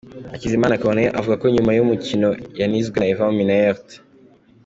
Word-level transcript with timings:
Hakizimana 0.31 0.79
Corneille 0.81 1.15
avuga 1.19 1.35
ko 1.41 1.45
nyuma 1.55 1.71
y'umukino 1.77 2.29
yanizwe 2.59 2.95
na 2.99 3.07
Ivan 3.13 3.31
Minaert. 3.39 3.85